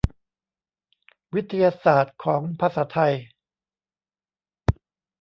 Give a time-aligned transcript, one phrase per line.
[1.33, 3.13] วิทยาศาสตร์ของภาษาไทย